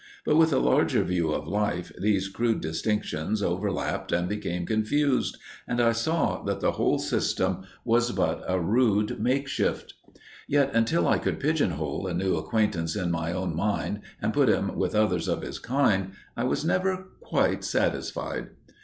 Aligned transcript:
But 0.25 0.35
with 0.35 0.51
a 0.51 0.57
larger 0.57 1.03
view 1.03 1.29
of 1.29 1.47
life 1.47 1.91
these 1.95 2.27
crude 2.27 2.59
distinctions 2.59 3.43
overlapped 3.43 4.11
and 4.11 4.27
became 4.27 4.65
confused, 4.65 5.37
and 5.67 5.79
I 5.79 5.91
saw 5.91 6.41
that 6.45 6.59
the 6.59 6.71
whole 6.71 6.97
system 6.97 7.65
was 7.85 8.11
but 8.11 8.43
a 8.47 8.59
rude 8.59 9.19
makeshift. 9.19 9.93
Yet 10.47 10.71
until 10.73 11.07
I 11.07 11.19
could 11.19 11.39
pigeon 11.39 11.69
hole 11.73 12.07
a 12.07 12.15
new 12.15 12.35
acquaintance 12.35 12.95
in 12.95 13.11
my 13.11 13.31
own 13.31 13.55
mind 13.55 13.99
and 14.19 14.33
put 14.33 14.49
him 14.49 14.75
with 14.75 14.95
others 14.95 15.27
of 15.27 15.43
his 15.43 15.59
kind 15.59 16.13
I 16.35 16.45
was 16.45 16.65
never 16.65 17.11
quite 17.19 17.63
satisfied. 17.63 18.49